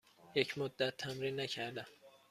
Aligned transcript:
یک 0.35 0.57
مدت 0.57 0.97
تمرین 0.97 1.39
نکردم. 1.39 1.85